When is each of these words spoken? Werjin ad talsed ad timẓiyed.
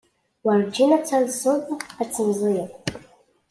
Werjin 0.45 0.95
ad 0.97 1.03
talsed 1.07 1.63
ad 2.01 2.09
timẓiyed. 2.13 2.71